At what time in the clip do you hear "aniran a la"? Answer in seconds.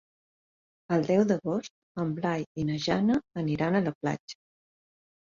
3.43-3.93